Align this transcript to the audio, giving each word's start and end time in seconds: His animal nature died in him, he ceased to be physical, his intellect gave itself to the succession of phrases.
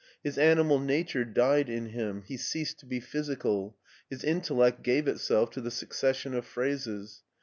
His 0.23 0.35
animal 0.39 0.79
nature 0.79 1.23
died 1.23 1.69
in 1.69 1.89
him, 1.89 2.23
he 2.25 2.35
ceased 2.35 2.79
to 2.79 2.87
be 2.87 2.99
physical, 2.99 3.77
his 4.09 4.23
intellect 4.23 4.81
gave 4.81 5.07
itself 5.07 5.51
to 5.51 5.61
the 5.61 5.69
succession 5.69 6.33
of 6.33 6.43
phrases. 6.43 7.21